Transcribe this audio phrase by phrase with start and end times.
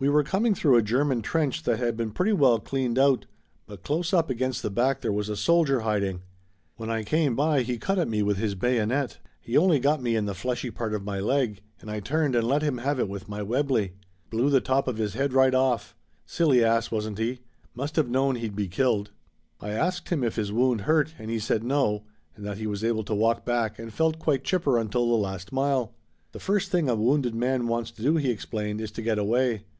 [0.00, 3.26] "We were coming through a German trench that had been pretty well cleaned out,
[3.66, 6.22] but close up against the back there was a soldier hiding.
[6.76, 9.18] When I came by he cut at me with his bayonet.
[9.40, 12.46] He only got me in the fleshy part of my leg, and I turned and
[12.46, 13.94] let him have it with my Webley.
[14.30, 15.96] Blew the top of his head right off.
[16.24, 17.40] Silly ass, wasn't he?
[17.74, 19.10] Must have known he'd be killed."
[19.60, 22.04] I asked him if his wound hurt, and he said no,
[22.36, 25.50] and that he was able to walk back, and felt quite chipper until the last
[25.50, 25.92] mile.
[26.30, 29.64] "The first thing a wounded man wants to do," he explained, "is to get away.